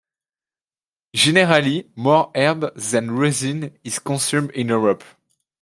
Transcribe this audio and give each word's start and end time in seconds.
Generally, 1.13 1.91
more 1.95 2.31
herb 2.33 2.73
than 2.75 3.11
resin 3.11 3.77
is 3.83 3.99
consumed 3.99 4.49
in 4.53 4.69
Europe. 4.69 5.03